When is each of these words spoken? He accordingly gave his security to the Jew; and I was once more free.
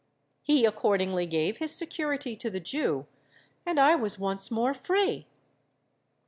He 0.41 0.65
accordingly 0.65 1.27
gave 1.27 1.57
his 1.59 1.75
security 1.75 2.35
to 2.35 2.49
the 2.49 2.59
Jew; 2.59 3.05
and 3.67 3.79
I 3.79 3.93
was 3.95 4.17
once 4.17 4.49
more 4.49 4.73
free. 4.73 5.27